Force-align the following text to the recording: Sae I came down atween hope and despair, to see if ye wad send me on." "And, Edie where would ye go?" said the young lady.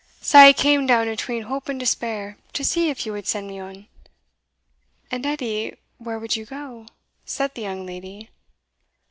Sae 0.19 0.47
I 0.47 0.53
came 0.53 0.87
down 0.87 1.07
atween 1.07 1.43
hope 1.43 1.69
and 1.69 1.79
despair, 1.79 2.35
to 2.53 2.65
see 2.65 2.89
if 2.89 3.05
ye 3.05 3.11
wad 3.11 3.27
send 3.27 3.47
me 3.47 3.59
on." 3.59 3.87
"And, 5.11 5.27
Edie 5.27 5.75
where 5.99 6.17
would 6.17 6.35
ye 6.35 6.43
go?" 6.43 6.87
said 7.23 7.53
the 7.53 7.61
young 7.61 7.85
lady. 7.85 8.31